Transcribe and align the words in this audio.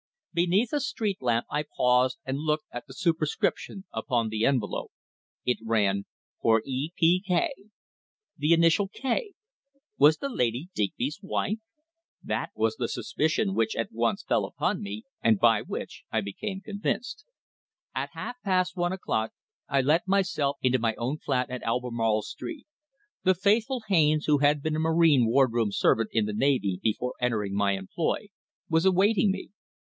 Beneath 0.33 0.73
a 0.73 0.79
street 0.79 1.21
lamp 1.21 1.45
I 1.51 1.63
paused 1.77 2.17
and 2.25 2.39
looked 2.39 2.65
at 2.71 2.87
the 2.87 2.93
superscription 2.95 3.85
upon 3.93 4.29
the 4.29 4.45
envelope. 4.47 4.91
It 5.45 5.59
ran: 5.63 6.05
"For 6.41 6.63
E. 6.65 6.89
P. 6.97 7.21
K." 7.27 7.51
The 8.35 8.51
initial 8.53 8.87
K! 8.87 9.33
Was 9.99 10.17
the 10.17 10.27
lady 10.27 10.69
Digby's 10.73 11.19
wife? 11.21 11.59
That 12.23 12.49
was 12.55 12.77
the 12.77 12.87
suspicion 12.87 13.53
which 13.53 13.75
at 13.75 13.91
once 13.91 14.23
fell 14.23 14.43
upon 14.45 14.81
me, 14.81 15.03
and 15.21 15.37
by 15.39 15.61
which 15.61 16.03
I 16.11 16.19
became 16.21 16.61
convinced. 16.61 17.23
At 17.93 18.09
half 18.13 18.37
past 18.43 18.75
one 18.75 18.91
o'clock 18.93 19.33
I 19.69 19.81
let 19.81 20.07
myself 20.07 20.57
into 20.63 20.79
my 20.79 20.95
own 20.95 21.19
flat 21.19 21.51
in 21.51 21.61
Albemarle 21.61 22.23
Street. 22.23 22.65
The 23.23 23.35
faithful 23.35 23.83
Haines, 23.87 24.25
who 24.25 24.39
had 24.39 24.63
been 24.63 24.75
a 24.75 24.79
marine 24.79 25.27
wardroom 25.27 25.71
servant 25.71 26.09
in 26.11 26.25
the 26.25 26.33
navy 26.33 26.79
before 26.81 27.13
entering 27.21 27.53
my 27.53 27.73
employ, 27.73 28.29
was 28.67 28.83
awaiting 28.83 29.29
me. 29.31 29.51